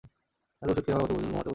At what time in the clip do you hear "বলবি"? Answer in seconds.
1.31-1.49